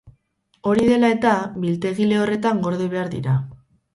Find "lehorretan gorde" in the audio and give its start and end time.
2.13-2.91